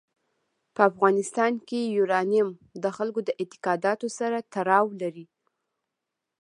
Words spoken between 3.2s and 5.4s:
د اعتقاداتو سره تړاو لري.